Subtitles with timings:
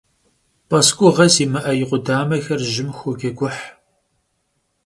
[0.67, 3.59] P'esk'uğe zimı'e yi khudamexer jım xoceguh.